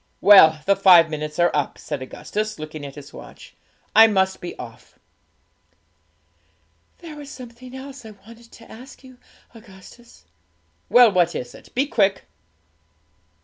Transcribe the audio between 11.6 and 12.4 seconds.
Be quick!'